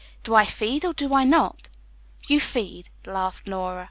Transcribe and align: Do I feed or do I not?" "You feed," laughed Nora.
Do 0.23 0.33
I 0.33 0.45
feed 0.45 0.83
or 0.83 0.93
do 0.93 1.13
I 1.13 1.25
not?" 1.25 1.69
"You 2.27 2.39
feed," 2.39 2.89
laughed 3.05 3.45
Nora. 3.45 3.79